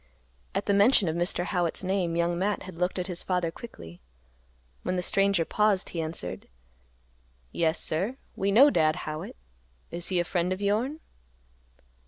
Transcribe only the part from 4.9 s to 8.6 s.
the stranger paused, he answered, "Yes, sir. We